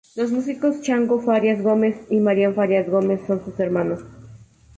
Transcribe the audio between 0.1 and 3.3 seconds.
Los músicos Chango Farías Gómez y Marián Farías Gómez